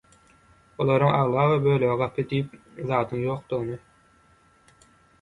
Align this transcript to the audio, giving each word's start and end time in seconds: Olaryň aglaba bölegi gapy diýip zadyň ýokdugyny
Olaryň 0.85 1.13
aglaba 1.17 1.59
bölegi 1.67 1.99
gapy 2.01 2.27
diýip 2.33 2.59
zadyň 2.95 3.25
ýokdugyny 3.31 3.81